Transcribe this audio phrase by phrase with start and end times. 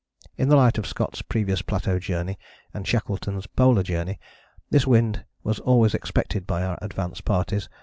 [0.35, 2.39] In the light of Scott's previous plateau journey
[2.73, 4.19] and Shackleton's Polar Journey
[4.71, 7.69] this wind was always expected by our advance parties.